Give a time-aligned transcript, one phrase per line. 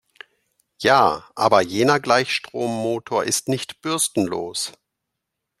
[0.81, 4.71] Ja, aber jener Gleichstrommotor ist nicht bürstenlos.